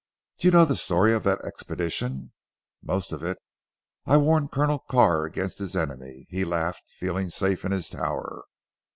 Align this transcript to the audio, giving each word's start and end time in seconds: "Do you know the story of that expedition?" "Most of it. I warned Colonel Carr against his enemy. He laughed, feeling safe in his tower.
"Do 0.39 0.47
you 0.47 0.51
know 0.51 0.65
the 0.65 0.75
story 0.75 1.13
of 1.13 1.21
that 1.25 1.45
expedition?" 1.45 2.33
"Most 2.81 3.11
of 3.11 3.21
it. 3.21 3.37
I 4.07 4.17
warned 4.17 4.49
Colonel 4.51 4.79
Carr 4.79 5.25
against 5.25 5.59
his 5.59 5.75
enemy. 5.75 6.25
He 6.31 6.43
laughed, 6.43 6.89
feeling 6.89 7.29
safe 7.29 7.63
in 7.65 7.71
his 7.71 7.87
tower. 7.87 8.45